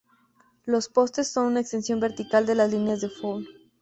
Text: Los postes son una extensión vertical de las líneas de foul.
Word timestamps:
Los 0.65 0.89
postes 0.89 1.27
son 1.27 1.45
una 1.45 1.59
extensión 1.59 1.99
vertical 1.99 2.47
de 2.47 2.55
las 2.55 2.71
líneas 2.71 3.01
de 3.01 3.09
foul. 3.11 3.47